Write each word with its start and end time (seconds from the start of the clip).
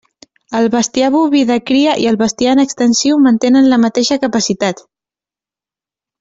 El 0.59 0.69
bestiar 0.75 1.09
boví 1.15 1.41
de 1.49 1.57
cria 1.71 1.93
i 2.05 2.07
el 2.13 2.17
bestiar 2.21 2.55
en 2.57 2.61
extensiu 2.63 3.21
mantenen 3.27 3.69
la 3.75 3.81
mateixa 3.85 4.19
capacitat. 4.25 4.83